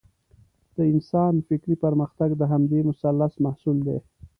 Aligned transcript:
د 0.75 0.77
انسان 0.93 1.33
فکري 1.47 1.75
پرمختګ 1.83 2.29
د 2.37 2.41
همدې 2.51 2.79
مثلث 2.89 3.33
محصول 3.45 3.77
دی. 3.87 3.97